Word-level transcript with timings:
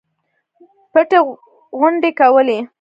پټې 0.91 1.19
غونډې 1.79 2.11
کولې. 2.19 2.57